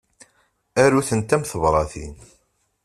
Aru-tent 0.83 1.33
am 1.35 1.43
tebratin. 1.49 2.13